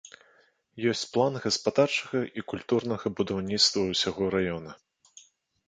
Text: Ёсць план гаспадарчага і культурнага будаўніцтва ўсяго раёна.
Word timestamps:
Ёсць 0.91 1.03
план 1.17 1.33
гаспадарчага 1.43 2.23
і 2.39 2.45
культурнага 2.55 3.13
будаўніцтва 3.21 3.79
ўсяго 3.93 4.23
раёна. 4.41 4.71